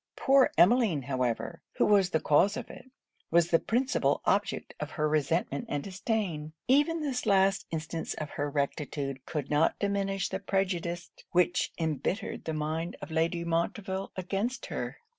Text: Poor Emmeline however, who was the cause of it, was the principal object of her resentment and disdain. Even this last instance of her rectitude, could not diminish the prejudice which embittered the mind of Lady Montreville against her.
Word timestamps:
Poor 0.15 0.51
Emmeline 0.57 1.03
however, 1.03 1.61
who 1.73 1.85
was 1.85 2.09
the 2.09 2.19
cause 2.19 2.57
of 2.57 2.71
it, 2.71 2.89
was 3.29 3.51
the 3.51 3.59
principal 3.59 4.19
object 4.25 4.73
of 4.79 4.89
her 4.89 5.07
resentment 5.07 5.63
and 5.69 5.83
disdain. 5.83 6.53
Even 6.67 7.01
this 7.01 7.27
last 7.27 7.67
instance 7.69 8.15
of 8.15 8.31
her 8.31 8.49
rectitude, 8.49 9.23
could 9.27 9.51
not 9.51 9.77
diminish 9.77 10.27
the 10.27 10.39
prejudice 10.39 11.11
which 11.33 11.71
embittered 11.77 12.45
the 12.45 12.53
mind 12.55 12.95
of 12.99 13.11
Lady 13.11 13.43
Montreville 13.43 14.11
against 14.15 14.65
her. 14.65 14.97